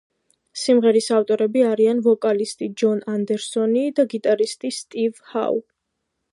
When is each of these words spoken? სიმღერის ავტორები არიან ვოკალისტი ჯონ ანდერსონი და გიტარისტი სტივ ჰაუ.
სიმღერის 0.61 1.09
ავტორები 1.17 1.63
არიან 1.73 2.01
ვოკალისტი 2.07 2.71
ჯონ 2.83 3.05
ანდერსონი 3.15 3.87
და 4.01 4.09
გიტარისტი 4.15 4.75
სტივ 4.81 5.25
ჰაუ. 5.35 5.65